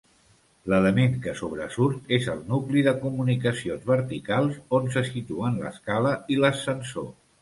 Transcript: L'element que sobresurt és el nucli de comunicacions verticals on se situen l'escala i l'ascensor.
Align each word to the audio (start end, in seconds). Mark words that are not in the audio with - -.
L'element 0.71 1.11
que 1.25 1.33
sobresurt 1.41 2.09
és 2.17 2.29
el 2.33 2.41
nucli 2.53 2.83
de 2.87 2.93
comunicacions 3.03 3.85
verticals 3.91 4.59
on 4.79 4.89
se 4.97 5.05
situen 5.11 5.61
l'escala 5.65 6.17
i 6.37 6.41
l'ascensor. 6.43 7.11